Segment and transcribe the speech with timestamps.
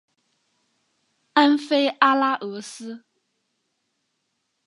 [1.33, 3.03] 安菲阿拉俄斯。